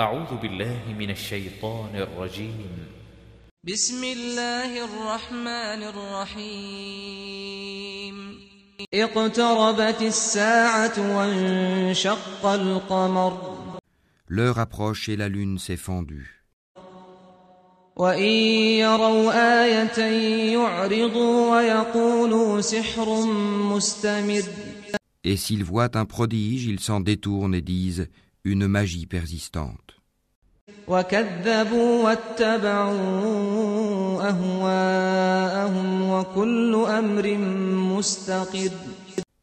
أعوذ 0.00 0.36
بالله 0.42 0.80
من 0.98 1.10
الشيطان 1.10 1.96
الرجيم 1.96 2.68
بسم 3.64 4.04
الله 4.04 4.84
الرحمن 4.84 5.82
الرحيم 6.52 7.34
اقتربت 8.94 10.02
الساعة 10.02 11.16
وانشق 11.16 12.46
القمر 12.46 13.56
L'heure 14.28 14.58
approche 14.58 15.08
et 15.08 15.16
la 15.16 15.30
lune 15.30 15.58
s'est 15.58 15.78
fendue. 15.78 16.44
وإن 17.96 18.28
يروا 18.84 19.32
آية 19.64 19.98
يعرضوا 20.52 21.50
ويقولوا 21.56 22.60
سحر 22.60 23.26
مستمر 23.72 24.42
Et 25.24 25.36
s'ils 25.38 25.64
voient 25.64 25.96
un 25.96 26.04
prodige, 26.04 26.66
ils 26.66 26.80
s'en 26.80 27.00
détournent 27.00 27.54
et 27.54 27.62
disent 27.62 28.10
une 28.46 28.68
magie 28.68 29.06
persistante. 29.06 29.96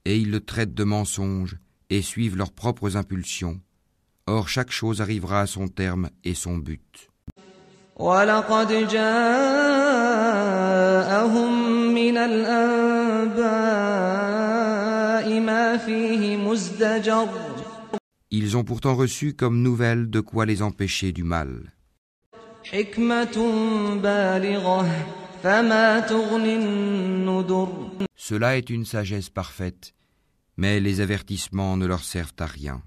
Et 0.05 0.17
ils 0.17 0.31
le 0.31 0.39
traitent 0.39 0.73
de 0.73 0.83
mensonge 0.85 1.57
et 1.89 2.01
suivent 2.01 2.37
leurs 2.37 2.53
propres 2.53 2.95
impulsions. 2.95 3.59
Or 4.25 4.47
chaque 4.47 4.71
chose 4.71 5.01
arrivera 5.01 5.41
à 5.41 5.47
son 5.47 5.67
terme 5.67 6.09
et 6.23 6.33
son 6.33 6.55
but. 6.55 7.09
Ils 18.35 18.57
ont 18.57 18.63
pourtant 18.63 18.95
reçu 18.95 19.35
comme 19.35 19.61
nouvelle 19.61 20.09
de 20.09 20.19
quoi 20.19 20.47
les 20.47 20.63
empêcher 20.63 21.11
du 21.11 21.23
mal. 21.23 21.71
Cela 28.15 28.57
est 28.57 28.69
une 28.71 28.85
sagesse 28.85 29.29
parfaite, 29.29 29.93
mais 30.57 30.79
les 30.79 30.99
avertissements 30.99 31.77
ne 31.77 31.85
leur 31.85 32.03
servent 32.03 32.39
à 32.39 32.47
rien. 32.47 32.81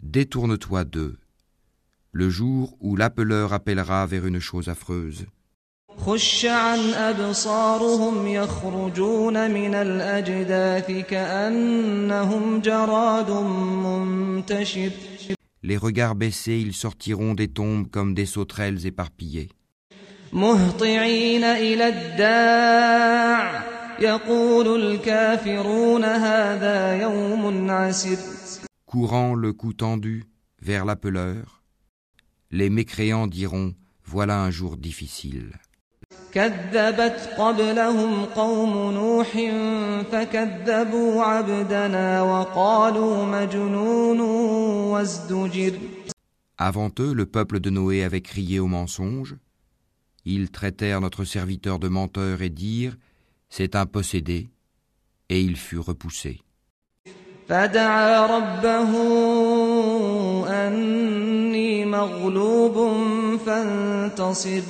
Détourne-toi 0.00 0.84
d'eux, 0.84 1.18
le 2.12 2.30
jour 2.30 2.76
où 2.78 2.94
l'appeleur 2.94 3.52
appellera 3.52 4.06
vers 4.06 4.26
une 4.26 4.38
chose 4.38 4.68
affreuse. 4.68 5.26
خش 6.05 6.45
عن 6.45 6.79
أبصارهم 6.93 8.27
يخرجون 8.27 9.51
من 9.51 9.75
الأجداث 9.75 10.91
كأنهم 10.91 12.61
جراد 12.61 13.31
منتشر 13.31 14.91
les 15.63 15.77
regards 15.77 16.13
baissés, 16.13 16.59
ils 16.59 16.75
sortiront 16.75 17.33
des 17.33 17.47
tombes 17.47 17.89
comme 17.89 18.13
des 18.13 18.27
sauterelles 18.27 18.85
éparpillées. 18.85 19.49
مهطعين 20.33 21.43
إلى 21.43 21.87
الداع 21.87 23.63
يقول 23.99 24.81
الكافرون 24.81 26.03
هذا 26.03 27.01
يوم 27.01 27.71
عسر 27.71 28.17
Courant 28.85 29.33
le 29.33 29.53
cou 29.53 29.73
tendu 29.73 30.25
vers 30.61 30.85
l'appeleur, 30.85 31.63
les 32.51 32.69
mécréants 32.69 33.27
diront 33.27 33.73
Voilà 34.03 34.39
un 34.43 34.51
jour 34.51 34.77
difficile. 34.77 35.53
كذبت 36.35 37.19
قبلهم 37.37 38.25
قوم 38.25 38.91
نوح 38.91 39.29
فكذبوا 40.11 41.23
عبدنا 41.23 42.21
وقالوا 42.21 43.25
مجنون 43.25 44.19
وازدجر 44.91 45.73
Avant 46.57 46.91
eux, 46.99 47.13
le 47.13 47.25
peuple 47.25 47.59
de 47.59 47.69
Noé 47.69 48.03
avait 48.03 48.21
crié 48.21 48.59
au 48.59 48.67
mensonge. 48.67 49.35
Ils 50.25 50.51
traitèrent 50.51 51.01
notre 51.01 51.23
serviteur 51.23 51.79
de 51.79 51.87
menteur 51.87 52.41
et 52.41 52.49
dirent 52.49 52.97
C'est 53.49 53.75
un 53.75 53.85
possédé, 53.85 54.49
et 55.29 55.41
il 55.41 55.55
fut 55.55 55.79
repoussé. 55.79 56.41
فدعا 57.49 58.25
ربه 58.25 58.91
أني 60.49 61.85
مغلوب 61.85 62.97
فانتصر 63.45 64.61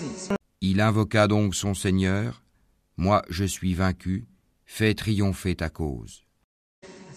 Il 0.62 0.81
invoqua 0.81 1.28
donc 1.28 1.56
son 1.56 1.73
Seigneur 1.73 2.41
Moi 2.97 3.22
je 3.29 3.46
suis 3.46 3.73
vaincu, 3.73 4.25
fais 4.66 4.94
triompher 4.94 5.56
ta 5.56 5.69
cause. 5.69 6.22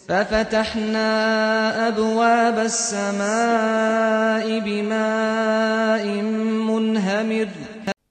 ففتحنا 0.08 1.88
أبواب 1.88 2.58
السماء 2.58 4.60
بماء 4.60 6.06
منهمر 6.68 7.48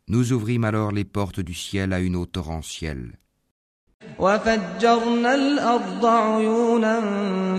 Nous 0.09 0.31
ouvrîmes 0.31 0.63
alors 0.63 0.91
les 0.91 1.03
portes 1.03 1.41
du 1.41 1.53
ciel 1.53 1.91
à 1.94 2.00
une 2.00 2.16
eau 2.16 2.25
torrentielle. 2.25 3.13
وفجرنا 4.19 5.35
الأرض 5.35 6.06
عيونا 6.06 7.00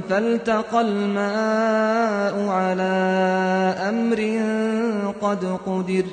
فالتقى 0.08 0.80
الماء 0.80 2.48
على 2.48 2.94
أمر 3.88 4.20
قد 5.20 5.44
قدر 5.66 6.04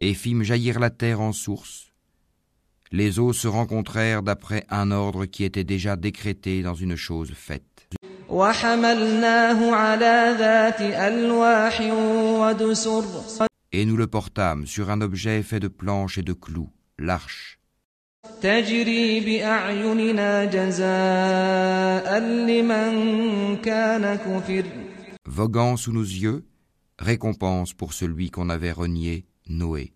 et 0.00 0.14
fîmes 0.14 0.42
jaillir 0.42 0.78
la 0.78 0.90
terre 0.90 1.20
en 1.20 1.32
sources. 1.32 1.92
Les 2.92 3.18
eaux 3.18 3.32
se 3.32 3.48
rencontrèrent 3.48 4.22
d'après 4.22 4.64
un 4.70 4.90
ordre 4.90 5.26
qui 5.26 5.44
était 5.44 5.64
déjà 5.64 5.96
décrété 5.96 6.62
dans 6.62 6.74
une 6.74 6.96
chose 6.96 7.32
faite. 7.34 7.88
Et 13.72 13.84
nous 13.84 13.96
le 13.96 14.06
portâmes 14.06 14.66
sur 14.66 14.90
un 14.90 15.00
objet 15.00 15.42
fait 15.42 15.60
de 15.60 15.68
planches 15.68 16.18
et 16.18 16.22
de 16.22 16.32
clous, 16.32 16.70
l'arche. 16.98 17.58
Voguant 25.24 25.76
sous 25.76 25.92
nos 25.92 26.02
yeux, 26.02 26.44
récompense 26.98 27.74
pour 27.74 27.92
celui 27.92 28.30
qu'on 28.30 28.48
avait 28.48 28.72
renié 28.72 29.26
Noé. 29.48 29.92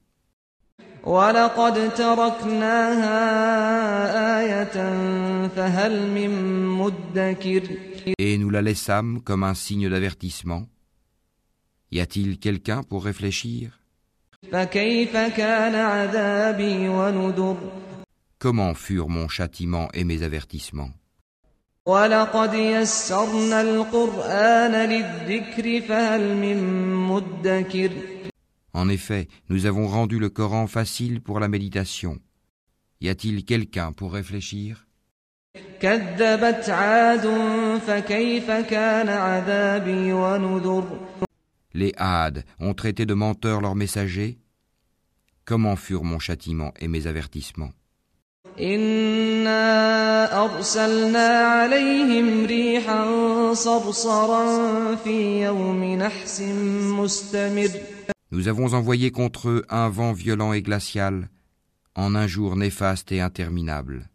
Et 8.18 8.38
nous 8.38 8.50
la 8.50 8.62
laissâmes 8.62 9.20
comme 9.22 9.44
un 9.44 9.54
signe 9.54 9.88
d'avertissement. 9.88 10.66
Y 11.90 12.00
a-t-il 12.00 12.38
quelqu'un 12.38 12.82
pour 12.82 13.04
réfléchir? 13.04 13.80
Comment 18.38 18.74
furent 18.74 19.08
mon 19.08 19.28
châtiment 19.28 19.88
et 19.92 20.04
mes 20.04 20.22
avertissements? 20.22 20.90
En 28.72 28.88
effet, 28.88 29.28
nous 29.48 29.66
avons 29.66 29.88
rendu 29.88 30.18
le 30.18 30.28
Coran 30.30 30.66
facile 30.66 31.20
pour 31.20 31.40
la 31.40 31.48
méditation. 31.48 32.18
Y 33.00 33.08
a-t-il 33.08 33.44
quelqu'un 33.44 33.92
pour 33.92 34.12
réfléchir? 34.12 34.86
Les 41.74 41.92
Hades 41.96 42.44
ont 42.60 42.74
traité 42.74 43.06
de 43.06 43.14
menteurs 43.14 43.60
leurs 43.60 43.74
messagers? 43.74 44.38
Comment 45.44 45.76
furent 45.76 46.04
mon 46.04 46.18
châtiment 46.18 46.72
et 46.78 46.88
mes 46.88 47.06
avertissements? 47.06 47.72
Nous 58.32 58.46
avons 58.46 58.74
envoyé 58.74 59.10
contre 59.10 59.48
eux 59.48 59.64
un 59.68 59.88
vent 59.88 60.12
violent 60.12 60.52
et 60.52 60.62
glacial, 60.62 61.28
en 61.96 62.14
un 62.14 62.28
jour 62.28 62.54
néfaste 62.54 63.10
et 63.10 63.20
interminable. 63.20 64.08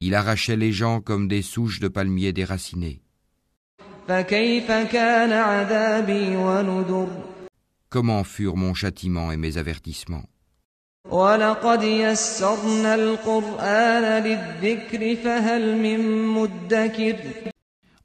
Il 0.00 0.14
arrachait 0.14 0.56
les 0.56 0.72
gens 0.72 1.00
comme 1.00 1.28
des 1.28 1.42
souches 1.42 1.80
de 1.80 1.88
palmiers 1.88 2.32
déracinées. 2.32 3.00
Comment 7.88 8.24
furent 8.24 8.56
mon 8.56 8.74
châtiment 8.74 9.30
et 9.30 9.36
mes 9.36 9.56
avertissements 9.58 10.24
ولقد 11.09 11.83
يسرنا 11.83 12.95
القرآن 12.95 14.23
للذكر 14.23 15.15
فهل 15.15 15.77
من 15.77 16.27
مدكر 16.27 17.15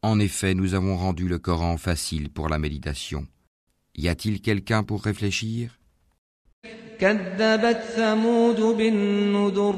En 0.02 0.18
effet, 0.18 0.54
nous 0.54 0.74
avons 0.74 0.96
rendu 0.96 1.28
le 1.28 1.38
Coran 1.38 1.76
facile 1.76 2.30
pour 2.30 2.48
la 2.48 2.58
méditation. 2.58 3.26
Y 3.94 4.08
a-t-il 4.08 4.40
quelqu'un 4.40 4.82
pour 4.82 5.02
réfléchir 5.02 5.76
كذبت 7.00 7.82
ثمود 7.96 8.60
بالنذر 8.60 9.76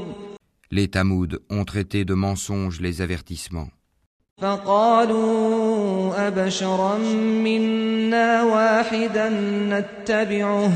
Les 0.70 0.88
Tamouds 0.88 1.38
ont 1.50 1.64
traité 1.64 2.04
de 2.04 2.14
mensonges 2.14 2.80
les 2.80 3.00
avertissements. 3.02 3.68
فقالوا 4.40 6.28
أبشرا 6.28 6.98
منا 7.44 8.42
واحدا 8.42 9.28
نتبعه 9.68 10.72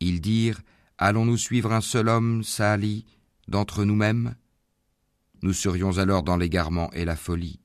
Ils 0.00 0.20
dirent 0.20 0.60
Allons-nous 0.98 1.36
suivre 1.36 1.72
un 1.72 1.80
seul 1.80 2.08
homme, 2.08 2.42
Sali, 2.44 3.04
d'entre 3.48 3.84
nous-mêmes? 3.84 4.34
Nous 5.42 5.52
serions 5.52 5.98
alors 5.98 6.22
dans 6.22 6.36
l'égarement 6.36 6.90
et 6.92 7.04
la 7.04 7.16
folie. 7.16 7.60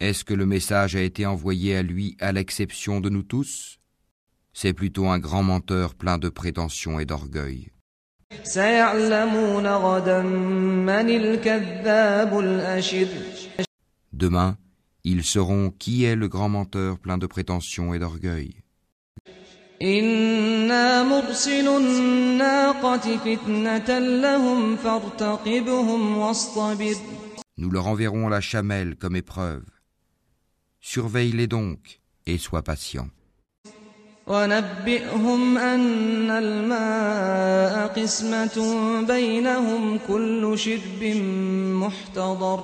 Est-ce 0.00 0.24
que 0.24 0.34
le 0.34 0.46
message 0.46 0.96
a 0.96 1.00
été 1.00 1.26
envoyé 1.26 1.76
à 1.76 1.82
lui 1.82 2.16
à 2.20 2.30
l'exception 2.30 3.00
de 3.00 3.08
nous 3.08 3.24
tous? 3.24 3.79
c'est 4.52 4.72
plutôt 4.72 5.08
un 5.08 5.18
grand 5.18 5.42
menteur 5.42 5.94
plein 5.94 6.18
de 6.18 6.28
prétention 6.28 6.98
et 7.00 7.04
d'orgueil. 7.04 7.70
Demain, 14.12 14.56
ils 15.04 15.24
sauront 15.24 15.70
qui 15.70 16.04
est 16.04 16.16
le 16.16 16.28
grand 16.28 16.48
menteur 16.48 16.98
plein 16.98 17.18
de 17.18 17.26
prétention 17.26 17.94
et 17.94 17.98
d'orgueil. 17.98 18.54
Nous 27.56 27.70
leur 27.70 27.86
enverrons 27.86 28.28
la 28.28 28.40
chamelle 28.40 28.96
comme 28.96 29.16
épreuve. 29.16 29.64
Surveille-les 30.80 31.46
donc 31.46 32.00
et 32.26 32.36
sois 32.36 32.62
patient. 32.62 33.08
ونبئهم 34.29 35.57
أن 35.57 36.31
الماء 36.31 37.87
قسمة 37.87 38.57
بينهم 39.07 39.99
كل 40.07 40.53
شرب 40.57 41.03
محتضر 41.81 42.63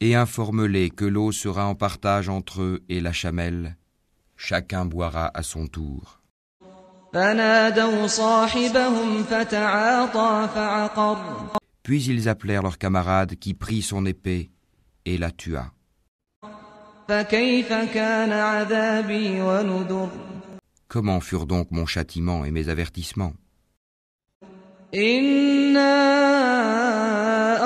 Et 0.00 0.14
informe-les 0.14 0.90
que 0.90 1.04
l'eau 1.04 1.32
sera 1.32 1.66
en 1.66 1.74
partage 1.74 2.28
entre 2.28 2.62
eux 2.62 2.82
et 2.88 3.00
la 3.00 3.12
chamelle. 3.12 3.76
Chacun 4.36 4.84
boira 4.84 5.30
à 5.34 5.42
son 5.42 5.66
tour. 5.66 6.20
فنادوا 7.12 8.06
صاحبهم 8.06 9.22
فتعاطى 9.22 10.48
فعقر 10.54 11.18
Puis 11.82 12.04
ils 12.04 12.28
appelèrent 12.28 12.62
leur 12.62 12.78
camarade 12.78 13.34
qui 13.36 13.54
prit 13.54 13.82
son 13.82 14.06
épée 14.06 14.50
et 15.06 15.18
la 15.18 15.30
tua. 15.30 15.72
فكيف 17.08 17.72
كان 17.72 18.32
عذابي 18.32 19.40
ونذر 19.40 20.08
Comment 20.88 21.20
furent 21.20 21.46
donc 21.46 21.70
mon 21.70 21.86
châtiment 21.86 22.44
et 22.44 22.50
mes 22.50 22.68
avertissements 22.68 23.34
إنا 24.94 25.94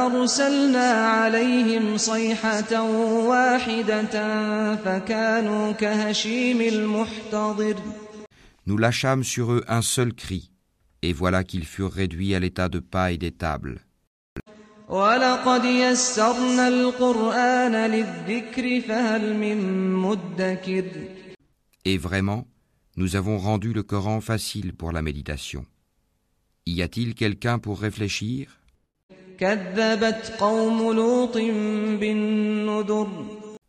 أرسلنا 0.06 0.90
عليهم 0.92 1.96
صيحة 1.96 2.82
واحدة 3.28 4.14
فكانوا 4.76 5.72
كهشيم 5.72 6.60
المحتضر 6.60 7.76
Nous 8.66 8.76
lâchâmes 8.76 9.24
sur 9.24 9.52
eux 9.52 9.64
un 9.68 9.82
seul 9.82 10.12
cri, 10.12 10.50
et 11.02 11.12
voilà 11.12 11.42
qu'ils 11.44 11.64
furent 11.64 11.92
réduits 11.92 12.34
à 12.34 12.40
l'état 12.40 12.68
de 12.68 12.80
paille 12.80 13.18
des 13.18 13.32
tables. 13.32 13.80
ولقد 14.88 15.64
يسرنا 15.64 16.68
القرآن 16.68 17.72
للذكر 17.90 18.80
فهل 18.80 19.36
من 19.36 19.92
مدكر 19.92 20.84
Et 21.84 21.98
vraiment, 21.98 22.46
nous 22.95 23.15
avons 23.15 23.37
rendu 23.37 23.73
le 23.73 23.81
Coran 23.83 24.21
facile 24.21 24.73
pour 24.73 24.91
la 24.91 25.01
méditation. 25.01 25.65
Y 26.65 26.81
a-t-il 26.81 27.15
quelqu'un 27.15 27.59
pour 27.59 27.79
réfléchir? 27.79 28.59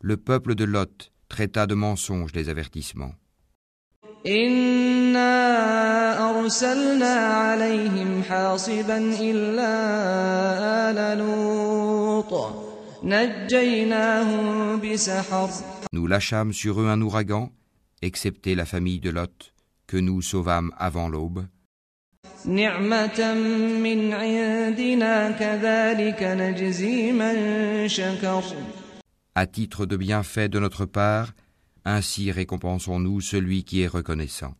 Le 0.00 0.16
peuple 0.16 0.54
de 0.54 0.64
Lot 0.64 1.10
traita 1.28 1.66
de 1.66 1.74
mensonges 1.74 2.32
les 2.34 2.48
avertissements. 2.50 3.14
Nous 15.92 16.06
lâchâmes 16.06 16.52
sur 16.52 16.80
eux 16.80 16.88
un 16.88 17.00
ouragan 17.02 17.50
excepté 18.02 18.54
la 18.54 18.66
famille 18.66 19.00
de 19.00 19.10
Lot, 19.10 19.52
que 19.86 19.96
nous 19.96 20.22
sauvâmes 20.22 20.72
avant 20.78 21.08
l'aube. 21.08 21.46
À 29.36 29.46
titre 29.46 29.86
de 29.86 29.96
bienfait 29.96 30.48
de 30.48 30.58
notre 30.58 30.84
part, 30.84 31.32
ainsi 31.84 32.30
récompensons-nous 32.30 33.20
celui 33.20 33.64
qui 33.64 33.82
est 33.82 33.86
reconnaissant. 33.86 34.54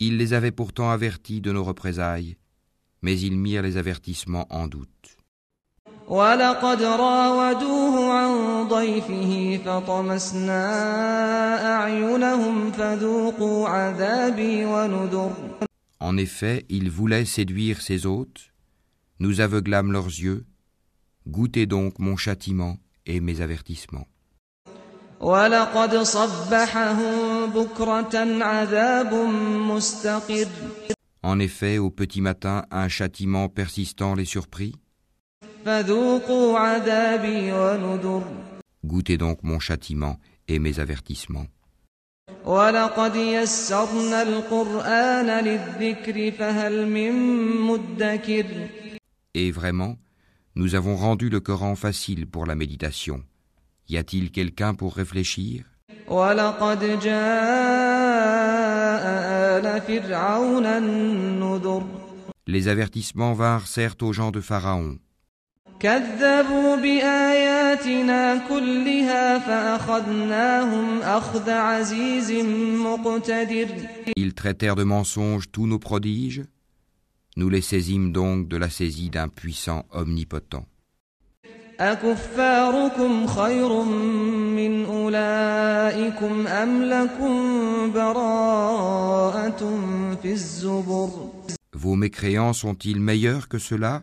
Il 0.00 0.16
les 0.16 0.32
avait 0.32 0.50
pourtant 0.50 0.90
avertis 0.90 1.40
de 1.40 1.52
nos 1.52 1.62
représailles, 1.62 2.36
mais 3.02 3.20
ils 3.20 3.36
mirent 3.36 3.62
les 3.62 3.76
avertissements 3.76 4.46
en 4.50 4.66
doute. 4.66 5.11
ولقد 6.07 6.81
راودوه 6.81 8.13
عن 8.13 8.63
ضيفه 8.67 9.59
فطمسنا 9.65 10.63
أعينهم 11.75 12.71
فذوقوا 12.71 13.69
عذابي 13.69 14.65
ونذر 14.65 15.31
En 15.99 16.15
effet, 16.17 16.65
ils 16.69 16.89
voulaient 16.89 17.25
séduire 17.25 17.81
ses 17.81 18.05
hôtes, 18.05 18.53
nous 19.19 19.41
aveuglâmes 19.41 19.91
leurs 19.91 20.07
yeux, 20.07 20.45
goûtez 21.27 21.65
donc 21.65 21.99
mon 21.99 22.15
châtiment 22.15 22.77
et 23.05 23.19
mes 23.19 23.41
avertissements. 23.41 24.07
ولقد 25.19 25.97
صبحهم 25.97 27.45
بكرة 27.45 28.43
عذاب 28.43 29.13
مستقر 29.69 30.47
En 31.23 31.39
effet, 31.39 31.77
au 31.79 31.89
petit 31.89 32.21
matin, 32.21 32.65
un 32.71 32.87
châtiment 32.87 33.49
persistant 33.49 34.15
les 34.15 34.25
surprit, 34.25 34.75
فذوقوا 34.75 34.75
عذابي 34.75 34.75
ونذر 34.75 34.80
Goûtez 38.84 39.16
donc 39.16 39.42
mon 39.42 39.60
châtiment 39.60 40.16
et 40.48 40.58
mes 40.58 40.80
avertissements. 40.80 41.46
Et 49.34 49.50
vraiment, 49.50 49.96
nous 50.56 50.74
avons 50.74 50.96
rendu 50.96 51.28
le 51.28 51.40
Coran 51.40 51.76
facile 51.76 52.26
pour 52.26 52.44
la 52.46 52.54
méditation. 52.54 53.22
Y 53.88 53.96
a-t-il 53.98 54.30
quelqu'un 54.32 54.74
pour 54.74 54.94
réfléchir? 54.94 55.64
Les 62.46 62.68
avertissements 62.68 63.32
vinrent 63.34 63.68
certes 63.68 64.02
aux 64.02 64.12
gens 64.12 64.32
de 64.32 64.40
Pharaon. 64.40 64.98
كذبوا 65.81 66.75
بآياتنا 66.75 68.47
كلها 68.49 69.39
فأخذناهم 69.39 71.01
أخذ 71.01 71.49
عزيز 71.49 72.31
مقتدر 72.85 73.67
Ils 74.17 74.33
traitèrent 74.33 74.75
de 74.75 74.83
mensonges 74.83 75.51
tous 75.51 75.67
nos 75.67 75.79
prodiges. 75.79 76.43
Nous 77.35 77.49
les 77.49 77.61
saisîmes 77.61 78.11
donc 78.11 78.47
de 78.47 78.57
la 78.57 78.69
saisie 78.69 79.09
d'un 79.09 79.27
puissant 79.27 79.85
omnipotent. 79.91 80.65
أكفاركم 81.79 83.27
خير 83.27 83.83
من 84.57 84.85
أولئكم 84.85 86.47
أم 86.47 86.83
لكم 86.83 87.91
براءة 87.91 89.59
في 90.21 90.31
الزبر 90.31 91.09
Vos 91.75 91.95
mécréants 91.95 92.53
sont-ils 92.53 92.99
meilleurs 92.99 93.47
que 93.47 93.59
cela 93.59 94.01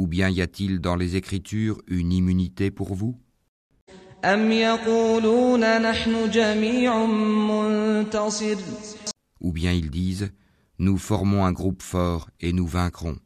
Ou 0.00 0.06
bien 0.06 0.30
y 0.30 0.40
a-t-il 0.40 0.80
dans 0.80 0.96
les 0.96 1.16
Écritures 1.16 1.76
une 1.86 2.10
immunité 2.10 2.70
pour 2.70 2.94
vous? 2.94 3.18
Ou 9.42 9.52
bien 9.52 9.72
ils 9.72 9.90
disent, 9.90 10.30
nous 10.78 10.96
formons 10.96 11.44
un 11.44 11.52
groupe 11.52 11.82
fort 11.82 12.30
et 12.40 12.54
nous 12.54 12.66
vaincrons. 12.66 13.18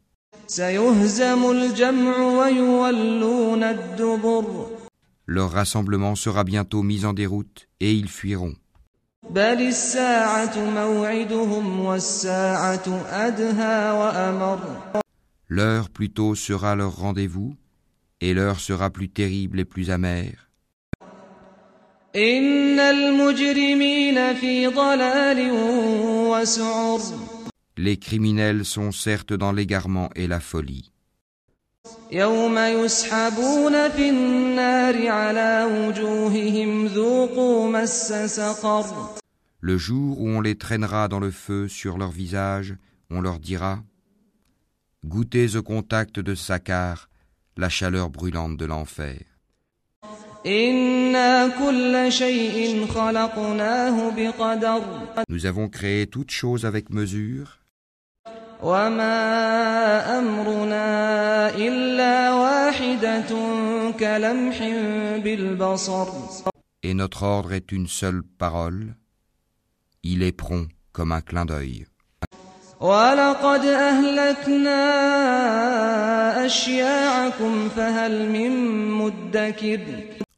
Leur 5.26 5.50
rassemblement 5.52 6.16
sera 6.16 6.42
bientôt 6.42 6.82
mis 6.82 7.04
en 7.04 7.12
déroute 7.12 7.68
et 7.78 7.92
ils 7.92 8.08
fuiront. 8.08 8.54
L'heure 15.56 15.88
plutôt 15.88 16.34
sera 16.34 16.74
leur 16.74 16.96
rendez-vous, 16.96 17.54
et 18.20 18.34
l'heure 18.34 18.58
sera 18.58 18.90
plus 18.90 19.08
terrible 19.08 19.60
et 19.60 19.64
plus 19.64 19.88
amère. 19.88 20.50
Les 27.76 27.96
criminels 27.98 28.64
sont 28.64 28.90
certes 28.90 29.32
dans 29.32 29.52
l'égarement 29.52 30.10
et 30.16 30.26
la 30.26 30.40
folie. 30.40 30.90
Le 39.60 39.78
jour 39.78 40.20
où 40.20 40.28
on 40.28 40.40
les 40.40 40.58
traînera 40.58 41.06
dans 41.06 41.20
le 41.20 41.30
feu 41.30 41.68
sur 41.68 41.96
leur 41.96 42.10
visage, 42.10 42.74
on 43.08 43.20
leur 43.20 43.38
dira 43.38 43.84
goûtez 45.04 45.54
au 45.56 45.62
contact 45.62 46.18
de 46.18 46.34
Sakar 46.34 47.08
la 47.56 47.68
chaleur 47.68 48.10
brûlante 48.10 48.56
de 48.56 48.64
l'enfer. 48.64 49.20
Nous 55.28 55.46
avons 55.46 55.68
créé 55.68 56.06
toutes 56.06 56.30
choses 56.30 56.66
avec 56.66 56.90
mesure. 56.90 57.60
Et 66.82 66.94
notre 66.94 67.22
ordre 67.22 67.52
est 67.52 67.72
une 67.72 67.86
seule 67.86 68.22
parole. 68.22 68.94
Il 70.02 70.22
est 70.22 70.32
prompt 70.32 70.68
comme 70.92 71.12
un 71.12 71.20
clin 71.20 71.44
d'œil. 71.46 71.86
ولقد 72.83 73.65
أهلكنا 73.65 74.79
أشياعكم 76.45 77.69
فهل 77.69 78.29
من 78.31 78.51
مدكر 78.91 79.79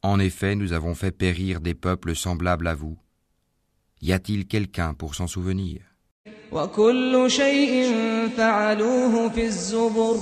En 0.04 0.18
effet, 0.18 0.56
nous 0.56 0.72
avons 0.72 0.94
fait 0.96 1.12
périr 1.12 1.60
des 1.60 1.74
peuples 1.74 2.16
semblables 2.16 2.66
à 2.66 2.74
vous. 2.74 2.96
Y 4.00 4.12
a-t-il 4.12 4.46
quelqu'un 4.46 4.94
pour 4.94 5.14
s'en 5.14 5.26
souvenir 5.26 5.80
وكل 6.52 7.24
شيء 7.28 7.92
فعلوه 8.36 9.28
في 9.28 9.44
الزبر 9.44 10.16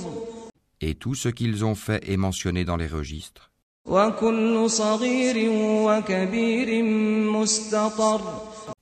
Et 0.81 0.95
tout 0.95 1.15
ce 1.15 1.29
qu'ils 1.29 1.63
ont 1.65 1.75
fait 1.75 2.01
est 2.09 2.17
mentionné 2.17 2.63
dans 2.65 2.77
les 2.77 2.87
registres. 2.87 3.51
وكل 3.85 4.69
صغير 4.69 5.49
وكبير 5.85 6.83
مستطر 7.33 8.21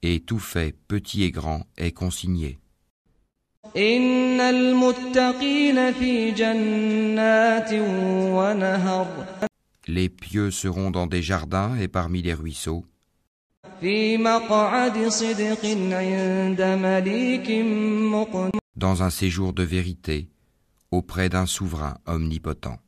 Et 0.03 0.19
tout 0.19 0.39
fait, 0.39 0.75
petit 0.88 1.23
et 1.23 1.31
grand, 1.31 1.61
est 1.77 1.91
consigné. 1.91 2.59
إن 3.77 4.39
المتقين 4.39 5.93
في 5.93 6.31
جنات 6.31 7.73
ونهر 8.33 9.07
Les 9.88 10.09
pieux 10.09 10.51
seront 10.51 10.91
dans 10.91 11.07
des 11.07 11.23
jardins 11.23 11.75
et 11.77 11.88
parmi 11.88 12.21
les 12.21 12.33
ruisseaux, 12.33 12.85
في 13.81 14.17
مقعد 14.17 15.07
صدق 15.07 15.65
عند 15.91 16.61
مليك 16.61 17.51
مقتدر 18.11 18.59
dans 18.75 19.03
un 19.03 19.09
séjour 19.09 19.53
de 19.53 19.63
vérité, 19.63 20.29
auprès 20.91 21.29
d'un 21.29 21.45
souverain 21.45 21.97
omnipotent. 22.05 22.79